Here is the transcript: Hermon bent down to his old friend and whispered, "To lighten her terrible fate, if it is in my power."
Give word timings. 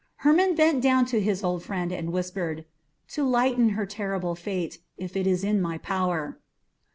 Hermon 0.25 0.55
bent 0.55 0.81
down 0.81 1.05
to 1.05 1.21
his 1.21 1.43
old 1.43 1.61
friend 1.61 1.91
and 1.91 2.11
whispered, 2.11 2.65
"To 3.09 3.23
lighten 3.23 3.69
her 3.77 3.85
terrible 3.85 4.33
fate, 4.33 4.79
if 4.97 5.15
it 5.15 5.27
is 5.27 5.43
in 5.43 5.61
my 5.61 5.77
power." 5.77 6.39